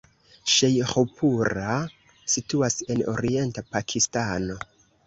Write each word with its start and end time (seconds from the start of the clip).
Ŝejĥupura 0.53 1.75
situas 2.37 2.81
en 2.97 3.07
orienta 3.17 3.67
Pakistano. 3.77 4.63